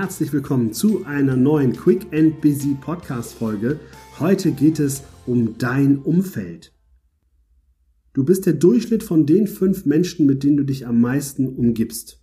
herzlich 0.00 0.32
willkommen 0.32 0.72
zu 0.72 1.04
einer 1.06 1.34
neuen 1.34 1.72
Quick 1.72 2.06
and 2.12 2.40
Busy 2.40 2.76
Podcast 2.80 3.34
Folge. 3.34 3.80
Heute 4.20 4.52
geht 4.52 4.78
es 4.78 5.02
um 5.26 5.58
dein 5.58 5.98
Umfeld. 5.98 6.72
Du 8.12 8.22
bist 8.22 8.46
der 8.46 8.52
Durchschnitt 8.52 9.02
von 9.02 9.26
den 9.26 9.48
fünf 9.48 9.86
Menschen, 9.86 10.24
mit 10.24 10.44
denen 10.44 10.56
du 10.56 10.62
dich 10.62 10.86
am 10.86 11.00
meisten 11.00 11.48
umgibst. 11.48 12.22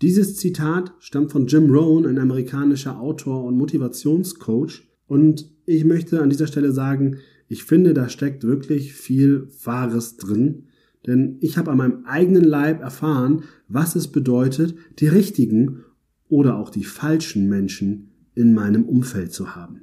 Dieses 0.00 0.36
Zitat 0.36 0.94
stammt 1.00 1.32
von 1.32 1.48
Jim 1.48 1.72
Rohn, 1.72 2.06
ein 2.06 2.20
amerikanischer 2.20 3.00
Autor 3.00 3.42
und 3.42 3.58
Motivationscoach. 3.58 4.84
Und 5.08 5.50
ich 5.66 5.84
möchte 5.84 6.22
an 6.22 6.30
dieser 6.30 6.46
Stelle 6.46 6.70
sagen, 6.70 7.16
ich 7.48 7.64
finde, 7.64 7.94
da 7.94 8.08
steckt 8.08 8.44
wirklich 8.44 8.92
viel 8.92 9.48
Wahres 9.64 10.18
drin. 10.18 10.68
Denn 11.04 11.38
ich 11.40 11.58
habe 11.58 11.72
an 11.72 11.78
meinem 11.78 12.04
eigenen 12.04 12.44
Leib 12.44 12.80
erfahren, 12.80 13.42
was 13.66 13.96
es 13.96 14.06
bedeutet, 14.06 14.76
die 15.00 15.08
richtigen 15.08 15.82
oder 16.32 16.56
auch 16.56 16.70
die 16.70 16.84
falschen 16.84 17.46
Menschen 17.46 18.08
in 18.34 18.54
meinem 18.54 18.86
Umfeld 18.86 19.34
zu 19.34 19.54
haben. 19.54 19.82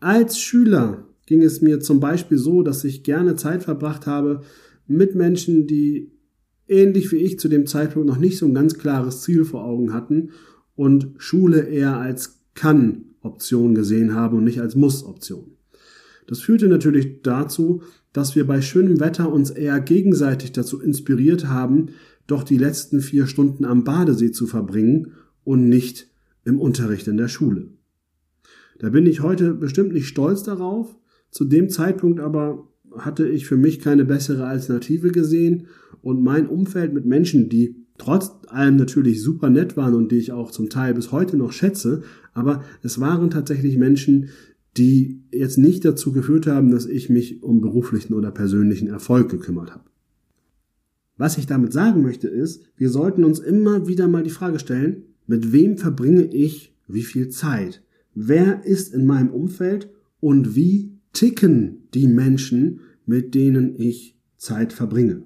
Als 0.00 0.40
Schüler 0.40 1.06
ging 1.26 1.42
es 1.42 1.62
mir 1.62 1.78
zum 1.78 2.00
Beispiel 2.00 2.38
so, 2.38 2.64
dass 2.64 2.82
ich 2.82 3.04
gerne 3.04 3.36
Zeit 3.36 3.62
verbracht 3.62 4.08
habe 4.08 4.40
mit 4.88 5.14
Menschen, 5.14 5.68
die 5.68 6.10
ähnlich 6.66 7.12
wie 7.12 7.18
ich 7.18 7.38
zu 7.38 7.48
dem 7.48 7.66
Zeitpunkt 7.66 8.08
noch 8.08 8.18
nicht 8.18 8.36
so 8.36 8.46
ein 8.46 8.54
ganz 8.54 8.74
klares 8.78 9.22
Ziel 9.22 9.44
vor 9.44 9.64
Augen 9.64 9.92
hatten 9.92 10.30
und 10.74 11.12
Schule 11.18 11.68
eher 11.68 11.98
als 11.98 12.40
Kann-Option 12.54 13.76
gesehen 13.76 14.16
haben 14.16 14.38
und 14.38 14.44
nicht 14.44 14.60
als 14.60 14.74
Muss-Option. 14.74 15.52
Das 16.26 16.40
führte 16.40 16.66
natürlich 16.66 17.22
dazu, 17.22 17.82
dass 18.12 18.34
wir 18.34 18.44
bei 18.44 18.60
schönem 18.60 18.98
Wetter 18.98 19.32
uns 19.32 19.50
eher 19.50 19.78
gegenseitig 19.78 20.50
dazu 20.50 20.80
inspiriert 20.80 21.46
haben, 21.46 21.90
doch 22.26 22.42
die 22.42 22.58
letzten 22.58 23.00
vier 23.00 23.26
Stunden 23.26 23.64
am 23.64 23.84
Badesee 23.84 24.32
zu 24.32 24.46
verbringen 24.46 25.12
und 25.44 25.68
nicht 25.68 26.08
im 26.44 26.58
Unterricht 26.58 27.08
in 27.08 27.16
der 27.16 27.28
Schule. 27.28 27.68
Da 28.78 28.90
bin 28.90 29.06
ich 29.06 29.20
heute 29.20 29.54
bestimmt 29.54 29.92
nicht 29.92 30.08
stolz 30.08 30.42
darauf. 30.42 30.96
Zu 31.30 31.44
dem 31.44 31.68
Zeitpunkt 31.68 32.20
aber 32.20 32.68
hatte 32.96 33.28
ich 33.28 33.46
für 33.46 33.56
mich 33.56 33.78
keine 33.80 34.04
bessere 34.04 34.46
Alternative 34.46 35.10
gesehen 35.10 35.66
und 36.02 36.22
mein 36.22 36.46
Umfeld 36.46 36.92
mit 36.92 37.06
Menschen, 37.06 37.48
die 37.48 37.76
trotz 37.98 38.32
allem 38.48 38.76
natürlich 38.76 39.22
super 39.22 39.50
nett 39.50 39.76
waren 39.76 39.94
und 39.94 40.10
die 40.10 40.16
ich 40.16 40.32
auch 40.32 40.50
zum 40.50 40.68
Teil 40.68 40.94
bis 40.94 41.12
heute 41.12 41.36
noch 41.36 41.52
schätze, 41.52 42.02
aber 42.34 42.64
es 42.82 43.00
waren 43.00 43.30
tatsächlich 43.30 43.76
Menschen, 43.78 44.30
die 44.76 45.22
jetzt 45.30 45.58
nicht 45.58 45.84
dazu 45.84 46.12
geführt 46.12 46.46
haben, 46.46 46.70
dass 46.70 46.86
ich 46.86 47.10
mich 47.10 47.42
um 47.42 47.60
beruflichen 47.60 48.14
oder 48.14 48.30
persönlichen 48.30 48.88
Erfolg 48.88 49.30
gekümmert 49.30 49.70
habe. 49.70 49.84
Was 51.16 51.38
ich 51.38 51.46
damit 51.46 51.72
sagen 51.72 52.02
möchte 52.02 52.28
ist, 52.28 52.62
wir 52.76 52.90
sollten 52.90 53.24
uns 53.24 53.38
immer 53.38 53.86
wieder 53.86 54.08
mal 54.08 54.22
die 54.22 54.30
Frage 54.30 54.58
stellen, 54.58 55.04
mit 55.26 55.52
wem 55.52 55.78
verbringe 55.78 56.24
ich 56.24 56.74
wie 56.88 57.02
viel 57.02 57.28
Zeit? 57.28 57.82
Wer 58.14 58.64
ist 58.64 58.92
in 58.92 59.06
meinem 59.06 59.30
Umfeld 59.30 59.90
und 60.20 60.54
wie 60.54 60.98
ticken 61.12 61.88
die 61.94 62.06
Menschen, 62.06 62.80
mit 63.06 63.34
denen 63.34 63.74
ich 63.78 64.18
Zeit 64.36 64.72
verbringe? 64.72 65.22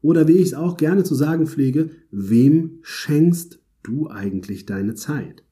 Oder 0.00 0.28
wie 0.28 0.32
ich 0.32 0.48
es 0.48 0.54
auch 0.54 0.76
gerne 0.76 1.02
zu 1.02 1.14
sagen 1.14 1.46
pflege, 1.46 1.90
wem 2.10 2.78
schenkst 2.82 3.60
du 3.82 4.08
eigentlich 4.08 4.66
deine 4.66 4.94
Zeit? 4.94 5.42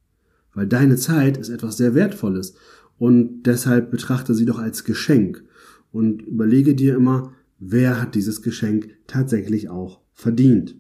Weil 0.55 0.67
deine 0.67 0.97
Zeit 0.97 1.39
ist 1.39 1.49
etwas 1.49 1.79
sehr 1.79 1.95
Wertvolles 1.95 2.55
und 2.99 3.45
deshalb 3.45 3.91
betrachte 3.91 4.35
sie 4.35 4.45
doch 4.45 4.59
als 4.59 4.85
Geschenk 4.85 5.43
und 5.91 6.23
überlege 6.23 6.75
dir 6.75 6.95
immer, 6.97 7.33
wer 7.65 8.01
hat 8.01 8.17
dieses 8.17 8.43
Geschenk 8.43 8.91
tatsächlich 9.07 9.69
auch 9.69 10.01
verdient. 10.13 10.77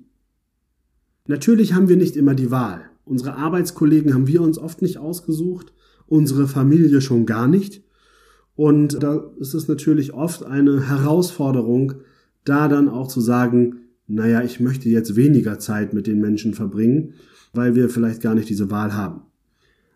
Natürlich 1.29 1.75
haben 1.75 1.89
wir 1.89 1.97
nicht 1.97 2.17
immer 2.17 2.35
die 2.35 2.51
Wahl. 2.51 2.83
Unsere 3.05 3.37
Arbeitskollegen 3.37 4.13
haben 4.15 4.27
wir 4.27 4.43
uns 4.43 4.59
oft 4.59 4.83
nicht 4.83 4.99
ausgesucht, 4.99 5.73
unsere 6.07 6.49
Familie 6.49 7.01
schon 7.01 7.25
gar 7.25 7.47
nicht. 7.47 7.85
Und 8.57 9.01
da 9.01 9.31
ist 9.39 9.55
es 9.55 9.69
natürlich 9.69 10.13
oft 10.13 10.45
eine 10.45 10.89
Herausforderung, 10.89 11.95
da 12.45 12.67
dann 12.67 12.89
auch 12.89 13.07
zu 13.07 13.21
sagen, 13.21 13.77
naja, 14.09 14.43
ich 14.43 14.59
möchte 14.59 14.89
jetzt 14.89 15.15
weniger 15.15 15.61
Zeit 15.61 15.95
mit 15.95 16.09
den 16.09 16.21
Menschen 16.21 16.53
verbringen, 16.53 17.15
weil 17.53 17.77
wir 17.77 17.89
vielleicht 17.89 18.21
gar 18.21 18.35
nicht 18.35 18.49
diese 18.49 18.71
Wahl 18.71 18.93
haben. 18.93 19.23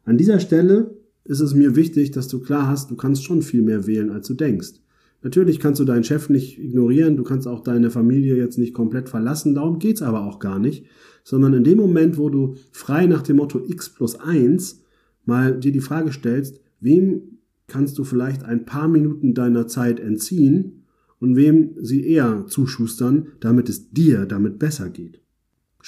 An 0.04 0.18
dieser 0.18 0.38
Stelle 0.38 0.96
ist 1.24 1.40
es 1.40 1.52
mir 1.52 1.74
wichtig, 1.74 2.12
dass 2.12 2.28
du 2.28 2.40
klar 2.40 2.68
hast, 2.68 2.92
du 2.92 2.96
kannst 2.96 3.24
schon 3.24 3.42
viel 3.42 3.62
mehr 3.62 3.88
wählen, 3.88 4.10
als 4.10 4.28
du 4.28 4.34
denkst. 4.34 4.74
Natürlich 5.22 5.58
kannst 5.58 5.80
du 5.80 5.84
deinen 5.84 6.04
Chef 6.04 6.28
nicht 6.28 6.58
ignorieren, 6.58 7.16
du 7.16 7.24
kannst 7.24 7.48
auch 7.48 7.60
deine 7.60 7.90
Familie 7.90 8.36
jetzt 8.36 8.58
nicht 8.58 8.74
komplett 8.74 9.08
verlassen, 9.08 9.54
darum 9.54 9.78
geht's 9.78 10.02
aber 10.02 10.24
auch 10.24 10.38
gar 10.38 10.58
nicht, 10.58 10.86
sondern 11.24 11.54
in 11.54 11.64
dem 11.64 11.78
Moment, 11.78 12.18
wo 12.18 12.28
du 12.28 12.54
frei 12.70 13.06
nach 13.06 13.22
dem 13.22 13.36
Motto 13.36 13.60
x 13.66 13.88
plus 13.88 14.20
1 14.20 14.82
mal 15.24 15.58
dir 15.58 15.72
die 15.72 15.80
Frage 15.80 16.12
stellst, 16.12 16.60
wem 16.80 17.38
kannst 17.66 17.98
du 17.98 18.04
vielleicht 18.04 18.44
ein 18.44 18.64
paar 18.64 18.88
Minuten 18.88 19.34
deiner 19.34 19.66
Zeit 19.66 19.98
entziehen 19.98 20.84
und 21.18 21.34
wem 21.34 21.74
sie 21.80 22.06
eher 22.06 22.46
zuschustern, 22.46 23.28
damit 23.40 23.68
es 23.68 23.90
dir 23.90 24.26
damit 24.26 24.58
besser 24.58 24.90
geht. 24.90 25.20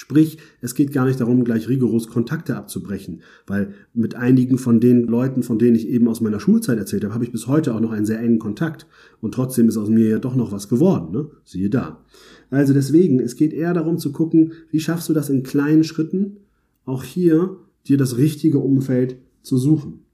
Sprich, 0.00 0.38
es 0.60 0.76
geht 0.76 0.92
gar 0.92 1.06
nicht 1.06 1.18
darum, 1.18 1.42
gleich 1.42 1.68
rigoros 1.68 2.06
Kontakte 2.06 2.54
abzubrechen, 2.54 3.22
weil 3.48 3.74
mit 3.94 4.14
einigen 4.14 4.56
von 4.56 4.78
den 4.78 5.08
Leuten, 5.08 5.42
von 5.42 5.58
denen 5.58 5.74
ich 5.74 5.88
eben 5.88 6.06
aus 6.06 6.20
meiner 6.20 6.38
Schulzeit 6.38 6.78
erzählt 6.78 7.02
habe, 7.02 7.14
habe 7.14 7.24
ich 7.24 7.32
bis 7.32 7.48
heute 7.48 7.74
auch 7.74 7.80
noch 7.80 7.90
einen 7.90 8.06
sehr 8.06 8.20
engen 8.20 8.38
Kontakt. 8.38 8.86
Und 9.20 9.34
trotzdem 9.34 9.68
ist 9.68 9.76
aus 9.76 9.88
mir 9.88 10.08
ja 10.08 10.18
doch 10.20 10.36
noch 10.36 10.52
was 10.52 10.68
geworden, 10.68 11.10
ne? 11.10 11.28
Siehe 11.42 11.68
da. 11.68 12.04
Also 12.48 12.74
deswegen, 12.74 13.18
es 13.18 13.34
geht 13.34 13.52
eher 13.52 13.74
darum 13.74 13.98
zu 13.98 14.12
gucken, 14.12 14.52
wie 14.70 14.78
schaffst 14.78 15.08
du 15.08 15.14
das 15.14 15.30
in 15.30 15.42
kleinen 15.42 15.82
Schritten, 15.82 16.36
auch 16.84 17.02
hier 17.02 17.56
dir 17.88 17.96
das 17.96 18.18
richtige 18.18 18.60
Umfeld 18.60 19.16
zu 19.42 19.58
suchen. 19.58 20.04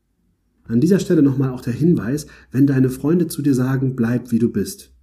An 0.67 0.81
dieser 0.81 0.99
Stelle 0.99 1.21
nochmal 1.21 1.51
auch 1.51 1.61
der 1.61 1.75
Hinweis, 1.75 2.27
wenn 2.51 2.67
deine 2.67 2.89
Freunde 2.89 3.27
zu 3.27 3.43
dir 3.43 3.53
sagen, 3.53 3.97
bleib 3.97 4.33
wie 4.33 4.39
du 4.39 4.51
bist, 4.51 4.95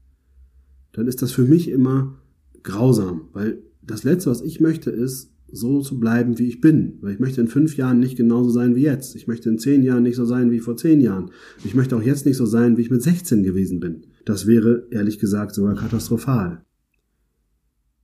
dann 0.91 1.05
ist 1.05 1.21
das 1.21 1.31
für 1.31 1.45
mich 1.45 1.69
immer 1.69 2.17
grausam, 2.63 3.27
weil 3.33 3.61
das 3.83 4.03
Letzte, 4.03 4.29
was 4.29 4.41
ich 4.41 4.59
möchte, 4.59 4.91
ist, 4.91 5.31
so 5.51 5.81
zu 5.81 5.99
bleiben, 5.99 6.39
wie 6.39 6.47
ich 6.47 6.61
bin. 6.61 6.97
Weil 7.01 7.13
ich 7.13 7.19
möchte 7.19 7.41
in 7.41 7.47
fünf 7.47 7.75
Jahren 7.75 7.99
nicht 7.99 8.15
genauso 8.15 8.49
sein 8.49 8.75
wie 8.75 8.83
jetzt. 8.83 9.15
Ich 9.15 9.27
möchte 9.27 9.49
in 9.49 9.59
zehn 9.59 9.83
Jahren 9.83 10.03
nicht 10.03 10.15
so 10.15 10.25
sein 10.25 10.51
wie 10.51 10.59
vor 10.59 10.77
zehn 10.77 11.01
Jahren. 11.01 11.31
Ich 11.65 11.75
möchte 11.75 11.95
auch 11.95 12.01
jetzt 12.01 12.25
nicht 12.25 12.37
so 12.37 12.45
sein, 12.45 12.77
wie 12.77 12.81
ich 12.81 12.89
mit 12.89 13.01
16 13.01 13.43
gewesen 13.43 13.79
bin. 13.79 14.05
Das 14.25 14.47
wäre, 14.47 14.87
ehrlich 14.91 15.19
gesagt, 15.19 15.53
sogar 15.53 15.75
katastrophal. 15.75 16.63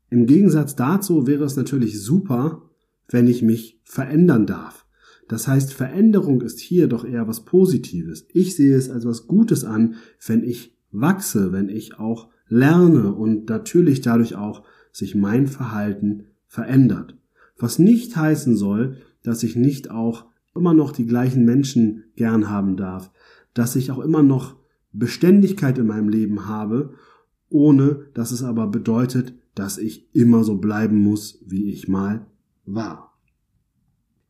Im 0.10 0.26
Gegensatz 0.26 0.76
dazu 0.76 1.28
wäre 1.28 1.44
es 1.44 1.56
natürlich 1.56 2.02
super, 2.02 2.70
wenn 3.10 3.28
ich 3.28 3.42
mich 3.42 3.82
verändern 3.84 4.46
darf. 4.46 4.86
Das 5.28 5.48
heißt, 5.48 5.74
Veränderung 5.74 6.42
ist 6.42 6.60
hier 6.60 6.88
doch 6.88 7.04
eher 7.04 7.28
was 7.28 7.44
Positives. 7.44 8.26
Ich 8.32 8.56
sehe 8.56 8.76
es 8.76 8.90
als 8.90 9.06
was 9.06 9.28
Gutes 9.28 9.66
an, 9.66 9.96
wenn 10.26 10.44
ich 10.44 10.78
wachse, 10.92 11.52
wenn 11.52 11.68
ich 11.68 12.00
auch 12.00 12.30
lerne 12.48 13.14
und 13.14 13.50
natürlich 13.50 14.00
dadurch 14.00 14.36
auch 14.36 14.64
sich 14.98 15.14
mein 15.14 15.46
Verhalten 15.46 16.26
verändert. 16.48 17.16
Was 17.58 17.78
nicht 17.78 18.16
heißen 18.16 18.58
soll, 18.58 18.98
dass 19.22 19.44
ich 19.44 19.56
nicht 19.56 19.92
auch 19.92 20.26
immer 20.56 20.74
noch 20.74 20.92
die 20.92 21.06
gleichen 21.06 21.46
Menschen 21.46 22.06
gern 22.16 22.50
haben 22.50 22.78
darf, 22.78 23.12
dass 23.54 23.76
ich 23.76 23.92
auch 23.92 24.00
immer 24.00 24.24
noch 24.24 24.56
Beständigkeit 24.94 25.78
in 25.78 25.86
meinem 25.86 26.10
Leben 26.10 26.48
habe, 26.48 26.94
ohne 27.50 28.08
dass 28.16 28.32
es 28.32 28.44
aber 28.44 28.68
bedeutet, 28.68 29.36
dass 29.54 29.78
ich 29.78 30.14
immer 30.16 30.44
so 30.44 30.58
bleiben 30.58 30.98
muss, 30.98 31.44
wie 31.46 31.70
ich 31.70 31.88
mal 31.88 32.26
war. 32.66 33.14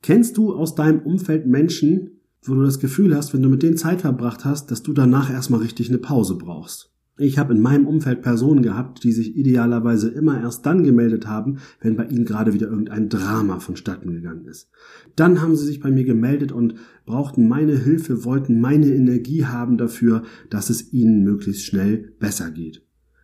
Kennst 0.01 0.37
du 0.37 0.53
aus 0.53 0.75
deinem 0.75 0.99
Umfeld 0.99 1.47
Menschen, 1.47 2.19
wo 2.43 2.53
du 2.53 2.63
das 2.63 2.79
Gefühl 2.79 3.15
hast, 3.15 3.33
wenn 3.33 3.41
du 3.41 3.49
mit 3.49 3.63
denen 3.63 3.77
Zeit 3.77 4.01
verbracht 4.01 4.43
hast, 4.43 4.69
dass 4.69 4.83
du 4.83 4.93
danach 4.93 5.31
erstmal 5.31 5.61
richtig 5.61 5.89
eine 5.89 5.97
Pause 5.97 6.35
brauchst? 6.35 6.93
Ich 7.19 7.39
habe 7.39 7.53
in 7.53 7.61
meinem 7.61 7.87
Umfeld 7.87 8.21
Personen 8.21 8.61
gehabt, 8.61 9.03
die 9.03 9.11
sich 9.11 9.35
idealerweise 9.35 10.09
immer 10.09 10.39
erst 10.39 10.65
dann 10.67 10.83
gemeldet 10.83 11.27
haben, 11.27 11.57
wenn 11.81 11.95
bei 11.95 12.05
ihnen 12.05 12.25
gerade 12.25 12.53
wieder 12.53 12.67
irgendein 12.67 13.09
Drama 13.09 13.59
vonstatten 13.59 14.11
gegangen 14.11 14.45
ist. 14.45 14.69
Dann 15.15 15.41
haben 15.41 15.55
sie 15.55 15.65
sich 15.65 15.79
bei 15.79 15.89
mir 15.89 16.03
gemeldet 16.03 16.51
und 16.51 16.75
brauchten 17.05 17.47
meine 17.47 17.75
Hilfe, 17.75 18.23
wollten 18.23 18.61
meine 18.61 18.93
Energie 18.93 19.45
haben 19.45 19.77
dafür, 19.77 20.23
dass 20.51 20.69
es 20.69 20.93
ihnen 20.93 21.23
möglichst 21.23 21.65
schnell 21.65 22.13
besser 22.19 22.51
geht. 22.51 22.83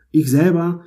Ich 0.09 0.31
selber 0.31 0.83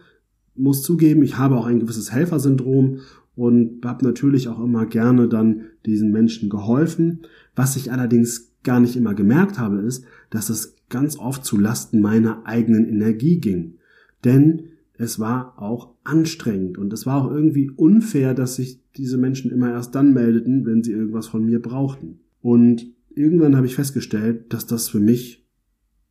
muss 0.56 0.82
zugeben, 0.82 1.22
ich 1.22 1.38
habe 1.38 1.56
auch 1.56 1.66
ein 1.66 1.80
gewisses 1.80 2.12
Helfersyndrom 2.12 3.00
und 3.36 3.84
habe 3.84 4.04
natürlich 4.04 4.48
auch 4.48 4.62
immer 4.62 4.86
gerne 4.86 5.28
dann 5.28 5.66
diesen 5.84 6.10
Menschen 6.10 6.48
geholfen. 6.48 7.20
Was 7.54 7.76
ich 7.76 7.92
allerdings 7.92 8.52
gar 8.64 8.80
nicht 8.80 8.96
immer 8.96 9.14
gemerkt 9.14 9.58
habe, 9.58 9.78
ist, 9.78 10.04
dass 10.30 10.48
es 10.48 10.75
ganz 10.88 11.18
oft 11.18 11.44
zu 11.44 11.58
Lasten 11.58 12.00
meiner 12.00 12.46
eigenen 12.46 12.88
Energie 12.88 13.38
ging. 13.38 13.78
Denn 14.24 14.70
es 14.94 15.18
war 15.18 15.60
auch 15.60 15.94
anstrengend 16.04 16.78
und 16.78 16.92
es 16.92 17.06
war 17.06 17.22
auch 17.22 17.30
irgendwie 17.30 17.70
unfair, 17.70 18.34
dass 18.34 18.56
sich 18.56 18.80
diese 18.96 19.18
Menschen 19.18 19.50
immer 19.50 19.70
erst 19.70 19.94
dann 19.94 20.14
meldeten, 20.14 20.64
wenn 20.64 20.82
sie 20.82 20.92
irgendwas 20.92 21.26
von 21.26 21.44
mir 21.44 21.60
brauchten. 21.60 22.20
Und 22.40 22.86
irgendwann 23.14 23.56
habe 23.56 23.66
ich 23.66 23.74
festgestellt, 23.74 24.52
dass 24.52 24.66
das 24.66 24.88
für 24.88 25.00
mich 25.00 25.46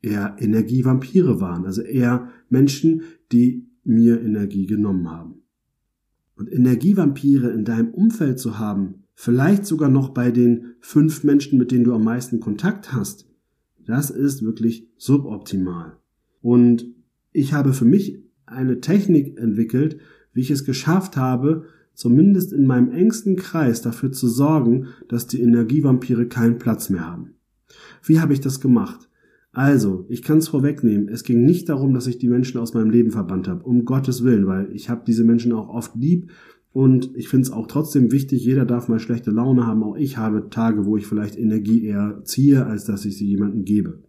eher 0.02 0.36
Energievampire 0.40 1.42
waren, 1.42 1.66
also 1.66 1.82
eher 1.82 2.30
Menschen, 2.50 3.02
die 3.32 3.68
mir 3.84 4.22
Energie 4.22 4.68
genommen 4.68 5.10
haben. 5.10 5.42
Und 6.36 6.52
Energievampire 6.52 7.50
in 7.52 7.66
deinem 7.66 7.92
Umfeld 7.92 8.40
zu 8.40 8.60
haben, 8.60 9.06
vielleicht 9.14 9.66
sogar 9.66 9.90
noch 9.90 10.10
bei 10.10 10.32
den 10.32 10.76
fünf 10.82 11.24
Menschen, 11.24 11.58
mit 11.58 11.72
denen 11.72 11.86
du 11.86 11.94
am 11.94 12.04
meisten 12.04 12.40
Kontakt 12.40 12.94
hast, 12.94 13.28
das 13.86 14.10
ist 14.10 14.44
wirklich 14.44 14.88
suboptimal. 14.98 15.98
Und 16.42 16.86
ich 17.32 17.54
habe 17.54 17.74
für 17.74 17.86
mich 17.86 18.20
eine 18.46 18.80
Technik 18.80 19.38
entwickelt, 19.40 19.98
wie 20.34 20.42
ich 20.42 20.52
es 20.52 20.66
geschafft 20.66 21.18
habe, 21.18 21.66
zumindest 21.94 22.54
in 22.54 22.68
meinem 22.68 22.92
engsten 22.92 23.36
Kreis 23.36 23.82
dafür 23.82 24.12
zu 24.12 24.28
sorgen, 24.28 24.88
dass 25.08 25.28
die 25.28 25.42
Energievampire 25.42 26.28
keinen 26.28 26.58
Platz 26.58 26.90
mehr 26.90 27.08
haben. 27.08 27.36
Wie 28.04 28.20
habe 28.20 28.34
ich 28.34 28.42
das 28.42 28.60
gemacht? 28.60 29.10
Also, 29.52 30.06
ich 30.10 30.22
kann 30.22 30.40
es 30.40 30.50
vorwegnehmen, 30.50 31.08
es 31.08 31.24
ging 31.24 31.46
nicht 31.46 31.70
darum, 31.70 31.94
dass 31.94 32.08
ich 32.08 32.18
die 32.18 32.28
Menschen 32.28 32.60
aus 32.60 32.74
meinem 32.74 32.90
Leben 32.90 33.12
verbannt 33.12 33.48
habe, 33.48 33.64
um 33.64 33.86
Gottes 33.86 34.24
Willen, 34.24 34.48
weil 34.48 34.70
ich 34.74 34.90
habe 34.90 35.04
diese 35.08 35.24
Menschen 35.24 35.54
auch 35.54 35.70
oft 35.70 35.96
lieb 35.96 36.30
und 36.76 37.16
ich 37.16 37.30
finde 37.30 37.44
es 37.44 37.54
auch 37.54 37.68
trotzdem 37.68 38.12
wichtig, 38.12 38.44
jeder 38.44 38.66
darf 38.66 38.90
mal 38.90 39.00
schlechte 39.00 39.32
Laune 39.32 39.66
haben, 39.66 39.82
auch 39.82 39.96
ich 39.96 40.18
habe 40.18 40.50
Tage, 40.50 40.86
wo 40.86 40.98
ich 40.98 41.08
vielleicht 41.08 41.38
Energie 41.38 41.86
eher 41.86 42.20
ziehe, 42.26 42.66
als 42.66 42.84
dass 42.84 43.06
ich 43.06 43.18
sie 43.18 43.28
jemandem 43.28 43.64
gebe. 43.64 44.04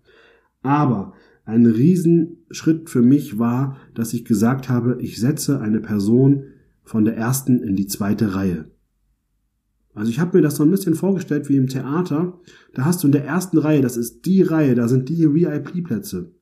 Aber 0.62 1.12
ein 1.44 1.66
Riesenschritt 1.66 2.90
für 2.90 3.02
mich 3.02 3.38
war, 3.38 3.76
dass 3.94 4.12
ich 4.14 4.24
gesagt 4.24 4.68
habe, 4.68 4.98
ich 5.00 5.20
setze 5.20 5.60
eine 5.60 5.78
Person 5.78 6.42
von 6.82 7.04
der 7.04 7.16
ersten 7.16 7.62
in 7.62 7.76
die 7.76 7.86
zweite 7.86 8.34
Reihe. 8.34 8.64
Also 9.94 10.10
ich 10.10 10.18
habe 10.18 10.36
mir 10.36 10.42
das 10.42 10.56
so 10.56 10.64
ein 10.64 10.70
bisschen 10.72 10.96
vorgestellt 10.96 11.48
wie 11.48 11.58
im 11.58 11.68
Theater. 11.68 12.40
Da 12.74 12.84
hast 12.84 13.00
du 13.00 13.06
in 13.06 13.12
der 13.12 13.24
ersten 13.24 13.58
Reihe, 13.58 13.80
das 13.80 13.96
ist 13.96 14.26
die 14.26 14.42
Reihe, 14.42 14.74
da 14.74 14.88
sind 14.88 15.08
die 15.08 15.32
VIP-Plätze. 15.32 16.32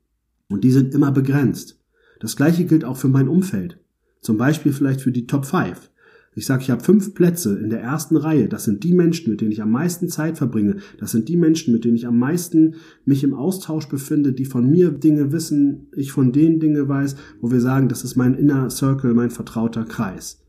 Und 0.48 0.64
die 0.64 0.70
sind 0.70 0.94
immer 0.94 1.12
begrenzt. 1.12 1.84
Das 2.18 2.34
gleiche 2.34 2.64
gilt 2.64 2.86
auch 2.86 2.96
für 2.96 3.08
mein 3.08 3.28
Umfeld. 3.28 3.78
Zum 4.22 4.38
Beispiel 4.38 4.72
vielleicht 4.72 5.02
für 5.02 5.12
die 5.12 5.26
Top 5.26 5.44
5. 5.44 5.90
Ich 6.34 6.46
sage, 6.46 6.62
ich 6.62 6.70
habe 6.70 6.82
fünf 6.82 7.14
Plätze 7.14 7.58
in 7.58 7.70
der 7.70 7.80
ersten 7.80 8.16
Reihe. 8.16 8.48
Das 8.48 8.64
sind 8.64 8.82
die 8.82 8.92
Menschen, 8.92 9.30
mit 9.30 9.40
denen 9.40 9.52
ich 9.52 9.62
am 9.62 9.70
meisten 9.70 10.08
Zeit 10.08 10.36
verbringe. 10.36 10.76
Das 10.98 11.12
sind 11.12 11.28
die 11.28 11.36
Menschen, 11.36 11.72
mit 11.72 11.84
denen 11.84 11.96
ich 11.96 12.06
am 12.06 12.18
meisten 12.18 12.74
mich 13.04 13.22
im 13.22 13.34
Austausch 13.34 13.88
befinde, 13.88 14.32
die 14.32 14.44
von 14.44 14.68
mir 14.68 14.90
Dinge 14.90 15.32
wissen, 15.32 15.88
ich 15.94 16.10
von 16.10 16.32
denen 16.32 16.58
Dinge 16.58 16.88
weiß, 16.88 17.16
wo 17.40 17.50
wir 17.50 17.60
sagen, 17.60 17.88
das 17.88 18.02
ist 18.02 18.16
mein 18.16 18.34
Inner 18.34 18.68
Circle, 18.70 19.14
mein 19.14 19.30
vertrauter 19.30 19.84
Kreis. 19.84 20.42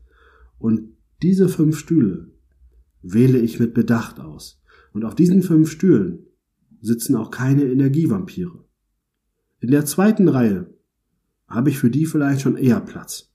Und 0.58 0.90
diese 1.22 1.48
fünf 1.48 1.78
Stühle, 1.78 2.30
wähle 3.12 3.38
ich 3.38 3.60
mit 3.60 3.74
Bedacht 3.74 4.20
aus. 4.20 4.60
Und 4.92 5.04
auf 5.04 5.14
diesen 5.14 5.42
fünf 5.42 5.70
Stühlen 5.70 6.26
sitzen 6.80 7.16
auch 7.16 7.30
keine 7.30 7.64
Energievampire. 7.64 8.64
In 9.60 9.70
der 9.70 9.84
zweiten 9.84 10.28
Reihe 10.28 10.74
habe 11.48 11.70
ich 11.70 11.78
für 11.78 11.90
die 11.90 12.06
vielleicht 12.06 12.40
schon 12.40 12.56
eher 12.56 12.80
Platz. 12.80 13.32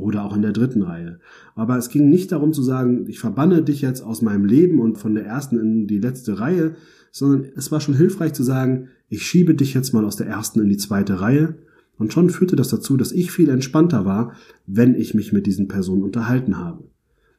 Oder 0.00 0.24
auch 0.24 0.34
in 0.34 0.42
der 0.42 0.52
dritten 0.52 0.82
Reihe. 0.82 1.20
Aber 1.54 1.76
es 1.76 1.88
ging 1.88 2.08
nicht 2.08 2.32
darum 2.32 2.52
zu 2.52 2.62
sagen, 2.62 3.06
ich 3.08 3.18
verbanne 3.18 3.62
dich 3.62 3.82
jetzt 3.82 4.02
aus 4.02 4.22
meinem 4.22 4.44
Leben 4.44 4.80
und 4.80 4.98
von 4.98 5.14
der 5.14 5.26
ersten 5.26 5.58
in 5.58 5.86
die 5.86 5.98
letzte 5.98 6.40
Reihe, 6.40 6.74
sondern 7.12 7.50
es 7.56 7.70
war 7.70 7.80
schon 7.80 7.94
hilfreich 7.94 8.32
zu 8.32 8.42
sagen, 8.42 8.88
ich 9.08 9.24
schiebe 9.24 9.54
dich 9.54 9.74
jetzt 9.74 9.92
mal 9.92 10.04
aus 10.04 10.16
der 10.16 10.26
ersten 10.26 10.60
in 10.60 10.68
die 10.68 10.76
zweite 10.76 11.20
Reihe. 11.20 11.56
Und 11.98 12.12
schon 12.12 12.30
führte 12.30 12.56
das 12.56 12.68
dazu, 12.68 12.96
dass 12.96 13.12
ich 13.12 13.30
viel 13.30 13.50
entspannter 13.50 14.06
war, 14.06 14.32
wenn 14.66 14.94
ich 14.94 15.12
mich 15.14 15.32
mit 15.32 15.46
diesen 15.46 15.68
Personen 15.68 16.02
unterhalten 16.02 16.56
habe. 16.56 16.84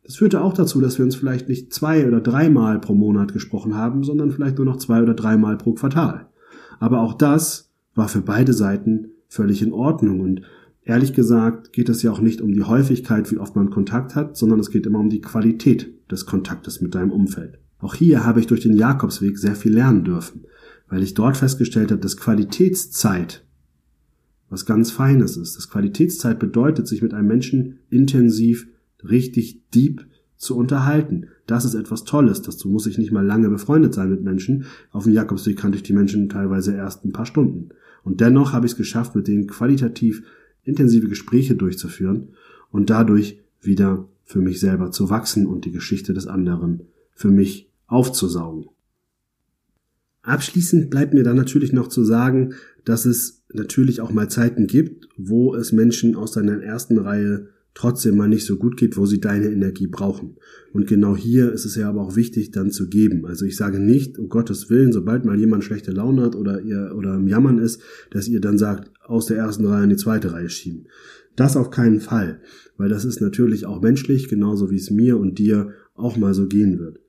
Das 0.04 0.18
führte 0.18 0.42
auch 0.42 0.54
dazu, 0.54 0.81
dass 0.81 0.98
wir 0.98 1.06
uns 1.06 1.16
vielleicht 1.16 1.50
nicht 1.50 1.74
zwei 1.74 2.08
oder 2.08 2.22
dreimal 2.22 2.80
pro 2.80 2.94
Monat 2.94 3.34
gesprochen 3.34 3.75
haben, 3.75 4.04
sondern 4.04 4.31
vielleicht 4.31 4.58
nur 4.58 4.66
noch 4.66 4.78
zwei 4.78 5.02
oder 5.02 5.13
dreimal 5.13 5.58
pro 5.58 5.74
Quartal. 5.74 6.28
Aber 6.80 7.02
auch 7.02 7.13
das 7.13 7.72
war 7.96 8.08
für 8.08 8.22
beide 8.22 8.54
Seiten 8.54 9.12
völlig 9.28 9.62
in 9.62 9.72
Ordnung 9.72 10.19
und 10.19 10.42
ehrlich 10.83 11.13
gesagt 11.13 11.74
geht 11.74 11.89
es 11.89 12.01
ja 12.04 12.12
auch 12.12 12.22
nicht 12.22 12.42
um 12.42 12.51
die 12.51 12.63
Häufigkeit, 12.63 13.31
wie 13.31 13.38
oft 13.38 13.56
man 13.56 13.69
Kontakt 13.69 14.16
hat, 14.16 14.38
sondern 14.38 14.60
es 14.60 14.72
geht 14.72 14.86
immer 14.86 15.00
um 15.00 15.10
die 15.10 15.22
Qualität 15.22 15.94
des 16.10 16.25
Kontaktes 16.25 16.81
mit 16.81 16.95
deinem 16.95 17.12
Umfeld. 17.12 17.60
Auch 17.80 17.95
hier 17.95 18.25
habe 18.25 18.39
ich 18.39 18.48
durch 18.48 18.62
den 18.62 18.75
Jakobsweg 18.75 19.38
sehr 19.38 19.56
viel 19.56 19.74
lernen 19.74 20.04
dürfen, 20.04 20.45
weil 20.88 21.04
ich 21.04 21.13
dort 21.13 21.38
festgestellt 21.38 21.92
habe, 21.92 22.01
dass 22.01 22.18
Qualitätszeit 22.18 23.44
was 24.50 24.66
ganz 24.66 24.92
Feines 24.92 25.38
ist. 25.38 25.56
Das 25.56 25.69
Qualitätszeit 25.69 26.38
bedeutet, 26.38 26.88
sich 26.88 27.01
mit 27.01 27.13
einem 27.13 27.27
Menschen 27.27 27.80
intensiv 27.89 28.68
richtig 29.01 29.62
deep 29.74 30.06
zu 30.36 30.57
unterhalten. 30.57 31.27
Das 31.48 31.66
ist 31.66 31.74
etwas 31.74 32.04
Tolles. 32.04 32.42
Dazu 32.42 32.68
muss 32.68 32.86
ich 32.86 32.98
nicht 32.98 33.12
mal 33.12 33.25
lange 33.25 33.50
befreundet 33.50 33.94
sein 33.94 34.10
mit 34.10 34.24
Menschen. 34.24 34.66
Auf 34.92 35.06
dem 35.06 35.13
Jakobsweg 35.13 35.57
kannte 35.57 35.77
ich 35.77 35.84
die 35.84 35.94
Menschen 35.94 36.30
teilweise 36.30 36.75
erst 36.75 37.06
ein 37.06 37.13
paar 37.13 37.25
Stunden. 37.25 37.69
Und 38.04 38.19
dennoch 38.19 38.51
habe 38.51 38.66
ich 38.66 38.74
es 38.74 38.77
geschafft, 38.77 39.16
mit 39.16 39.27
denen 39.27 39.48
qualitativ 39.48 40.24
intensive 40.63 41.08
Gespräche 41.08 41.56
durchzuführen 41.56 42.30
und 42.69 42.90
dadurch 42.90 43.40
wieder 43.62 44.08
für 44.24 44.40
mich 44.40 44.60
selber 44.60 44.92
zu 44.92 45.10
wachsen 45.10 45.46
und 45.46 45.66
die 45.66 45.72
Geschichte 45.72 46.13
des 46.13 46.28
anderen 46.28 46.88
für 47.13 47.30
mich 47.30 47.69
aufzusaugen. 47.88 48.68
Abschließend 50.24 50.90
bleibt 50.90 51.13
mir 51.13 51.24
dann 51.24 51.36
natürlich 51.36 51.74
noch 51.74 51.88
zu 51.88 52.04
sagen, 52.04 52.54
dass 52.86 53.06
es 53.06 53.44
natürlich 53.52 54.02
auch 54.02 54.12
mal 54.12 54.30
Zeiten 54.30 54.68
gibt, 54.68 55.08
wo 55.18 55.56
es 55.56 55.72
Menschen 55.72 56.16
aus 56.16 56.31
deiner 56.31 56.62
ersten 56.62 57.00
Reihe 57.00 57.50
trotzdem 57.73 58.18
mal 58.18 58.27
nicht 58.27 58.45
so 58.45 58.57
gut 58.57 58.77
geht, 58.77 58.97
wo 58.97 59.06
sie 59.06 59.19
deine 59.19 59.47
Energie 59.47 59.88
brauchen. 59.88 60.35
Und 60.73 60.88
genau 60.88 61.15
hier 61.15 61.51
ist 61.51 61.65
es 61.65 61.75
ja 61.75 61.89
aber 61.89 62.01
auch 62.01 62.15
wichtig, 62.15 62.51
dann 62.51 62.71
zu 62.71 62.89
geben. 62.89 63.25
Also 63.25 63.45
ich 63.45 63.56
sage 63.56 63.79
nicht, 63.79 64.18
um 64.18 64.29
Gottes 64.29 64.69
Willen, 64.69 64.91
sobald 64.91 65.25
mal 65.25 65.39
jemand 65.39 65.63
schlechte 65.63 65.91
Laune 65.91 66.23
hat 66.23 66.35
oder 66.35 66.62
ihr 66.62 66.94
oder 66.95 67.15
im 67.15 67.27
Jammern 67.27 67.59
ist, 67.59 67.81
dass 68.09 68.27
ihr 68.27 68.41
dann 68.41 68.57
sagt, 68.57 68.91
aus 69.06 69.27
der 69.27 69.38
ersten 69.38 69.65
Reihe 69.65 69.85
in 69.85 69.89
die 69.89 69.95
zweite 69.95 70.33
Reihe 70.33 70.50
schieben. 70.50 70.88
Das 71.35 71.56
auf 71.56 71.69
keinen 71.69 72.01
Fall, 72.01 72.41
weil 72.77 72.89
das 72.89 73.06
ist 73.06 73.21
natürlich 73.21 73.65
auch 73.65 73.81
menschlich, 73.81 74.27
genauso 74.27 74.69
wie 74.69 74.77
es 74.77 74.91
mir 74.91 75.17
und 75.17 75.39
dir 75.39 75.71
auch 75.95 76.17
mal 76.17 76.33
so 76.33 76.47
gehen 76.47 76.79
wird. 76.79 77.00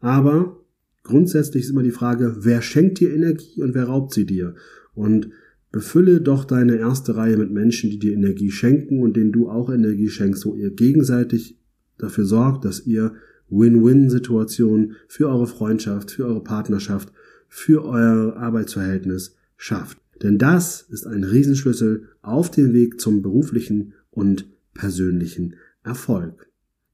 Aber 0.00 0.64
grundsätzlich 1.02 1.64
ist 1.64 1.70
immer 1.70 1.82
die 1.82 1.90
Frage, 1.90 2.36
wer 2.40 2.62
schenkt 2.62 3.00
dir 3.00 3.12
Energie 3.12 3.62
und 3.62 3.74
wer 3.74 3.84
raubt 3.84 4.14
sie 4.14 4.24
dir? 4.24 4.54
Und 4.94 5.30
Befülle 5.76 6.22
doch 6.22 6.46
deine 6.46 6.76
erste 6.76 7.16
Reihe 7.16 7.36
mit 7.36 7.50
Menschen, 7.50 7.90
die 7.90 7.98
dir 7.98 8.14
Energie 8.14 8.50
schenken 8.50 9.02
und 9.02 9.14
denen 9.14 9.30
du 9.30 9.50
auch 9.50 9.68
Energie 9.68 10.08
schenkst, 10.08 10.46
wo 10.46 10.54
ihr 10.54 10.70
gegenseitig 10.70 11.58
dafür 11.98 12.24
sorgt, 12.24 12.64
dass 12.64 12.86
ihr 12.86 13.12
Win-Win-Situationen 13.50 14.96
für 15.06 15.28
eure 15.28 15.46
Freundschaft, 15.46 16.12
für 16.12 16.24
eure 16.24 16.42
Partnerschaft, 16.42 17.12
für 17.50 17.84
euer 17.84 18.38
Arbeitsverhältnis 18.38 19.36
schafft. 19.58 19.98
Denn 20.22 20.38
das 20.38 20.80
ist 20.80 21.06
ein 21.06 21.24
Riesenschlüssel 21.24 22.08
auf 22.22 22.50
dem 22.50 22.72
Weg 22.72 22.98
zum 22.98 23.20
beruflichen 23.20 23.92
und 24.10 24.46
persönlichen 24.72 25.56
Erfolg. 25.84 26.46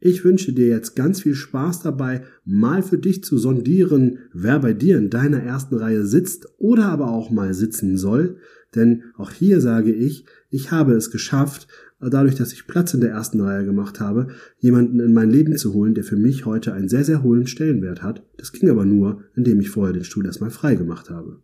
Ich 0.05 0.25
wünsche 0.25 0.53
dir 0.53 0.67
jetzt 0.67 0.97
ganz 0.97 1.21
viel 1.21 1.37
Spaß 1.37 1.83
dabei, 1.83 2.25
mal 2.45 2.83
für 2.83 2.99
dich 2.99 3.23
zu 3.23 3.39
sondieren, 3.39 4.19
wer 4.33 4.59
bei 4.59 4.73
dir 4.73 4.99
in 4.99 5.09
deiner 5.09 5.41
ersten 5.41 5.77
Reihe 5.77 6.05
sitzt 6.05 6.49
oder 6.59 6.87
aber 6.87 7.13
auch 7.13 7.31
mal 7.31 7.55
sitzen 7.55 7.97
soll. 7.97 8.39
Denn 8.75 9.03
auch 9.17 9.31
hier 9.31 9.61
sage 9.61 9.93
ich, 9.93 10.25
ich 10.51 10.71
habe 10.71 10.95
es 10.95 11.11
geschafft, 11.11 11.69
dadurch, 12.01 12.35
dass 12.35 12.53
ich 12.53 12.67
Platz 12.67 12.95
in 12.95 13.01
der 13.01 13.11
ersten 13.11 13.41
Reihe 13.41 13.65
gemacht 13.65 14.01
habe, 14.01 14.29
jemanden 14.59 15.01
in 15.01 15.13
mein 15.13 15.31
Leben 15.31 15.57
zu 15.57 15.73
holen, 15.73 15.95
der 15.95 16.05
für 16.05 16.17
mich 16.17 16.47
heute 16.47 16.73
einen 16.73 16.89
sehr, 16.89 17.05
sehr 17.05 17.23
hohen 17.23 17.47
Stellenwert 17.47 18.03
hat. 18.03 18.25
Das 18.39 18.53
ging 18.53 18.71
aber 18.71 18.85
nur, 18.85 19.23
indem 19.37 19.61
ich 19.61 19.71
vorher 19.71 19.93
den 19.93 20.05
Stuhl 20.05 20.27
erstmal 20.27 20.51
frei 20.51 20.75
gemacht 20.75 21.11
habe. 21.11 21.41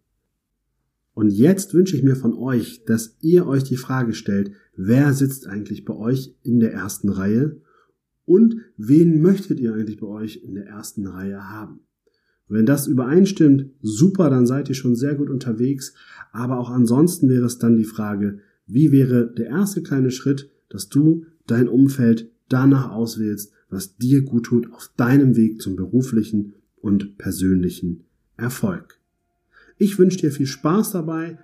Und 1.15 1.31
jetzt 1.31 1.75
wünsche 1.75 1.97
ich 1.97 2.03
mir 2.03 2.17
von 2.17 2.33
euch, 2.33 2.85
dass 2.85 3.17
ihr 3.21 3.47
euch 3.47 3.65
die 3.65 3.77
Frage 3.77 4.15
stellt, 4.15 4.53
wer 4.77 5.13
sitzt 5.13 5.47
eigentlich 5.47 5.85
bei 5.85 5.95
euch 5.95 6.37
in 6.43 6.61
der 6.61 6.73
ersten 6.73 7.09
Reihe 7.09 7.61
und 8.25 8.57
wen 8.77 9.21
möchtet 9.21 9.59
ihr 9.59 9.75
eigentlich 9.75 9.99
bei 9.99 10.07
euch 10.07 10.43
in 10.45 10.55
der 10.55 10.67
ersten 10.67 11.07
Reihe 11.07 11.51
haben? 11.51 11.81
Wenn 12.49 12.67
das 12.67 12.87
übereinstimmt, 12.87 13.67
super, 13.83 14.31
dann 14.31 14.47
seid 14.47 14.69
ihr 14.69 14.75
schon 14.75 14.97
sehr 14.97 15.15
gut 15.15 15.31
unterwegs. 15.31 15.95
Aber 16.33 16.59
auch 16.59 16.71
ansonsten 16.71 17.29
wäre 17.29 17.47
es 17.47 17.59
dann 17.59 17.77
die 17.77 17.85
Frage, 17.85 18.39
wie 18.67 18.93
wäre 18.93 19.27
der 19.27 19.47
erste 19.47 19.83
kleine 19.83 20.11
Schritt, 20.11 20.51
dass 20.69 20.89
du 20.89 21.25
dein 21.47 21.69
Umfeld 21.69 22.31
danach 22.49 22.91
auswählst, 22.91 23.53
was 23.71 23.97
dir 23.97 24.23
gut 24.23 24.47
tut 24.47 24.73
auf 24.73 24.91
deinem 24.97 25.37
Weg 25.37 25.61
zum 25.61 25.77
beruflichen 25.77 26.55
und 26.81 27.19
persönlichen 27.19 28.05
Erfolg. 28.37 28.99
Ich 29.77 29.99
wünsche 29.99 30.19
dir 30.19 30.33
viel 30.33 30.47
Spaß 30.47 30.93
dabei, 30.93 31.39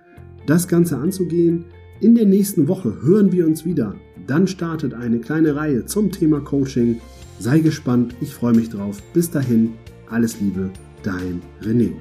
das 0.47 0.67
Ganze 0.67 0.97
anzugehen. 0.97 1.65
In 2.01 2.15
der 2.15 2.25
nächsten 2.25 2.67
Woche 2.67 3.01
hören 3.01 3.31
wir 3.31 3.45
uns 3.45 3.65
wieder. 3.65 3.95
Dann 4.27 4.47
startet 4.47 4.93
eine 4.93 5.19
kleine 5.19 5.55
Reihe 5.55 5.85
zum 5.85 6.11
Thema 6.11 6.41
Coaching. 6.41 6.99
Sei 7.39 7.59
gespannt, 7.59 8.15
ich 8.21 8.33
freue 8.33 8.55
mich 8.55 8.69
drauf. 8.69 9.01
Bis 9.13 9.29
dahin, 9.29 9.73
alles 10.09 10.39
Liebe, 10.41 10.71
dein 11.05 11.39
René. 11.61 11.93